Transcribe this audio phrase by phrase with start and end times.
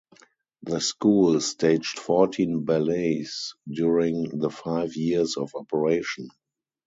[0.63, 6.27] The school staged fourteen ballets during the five years of operation.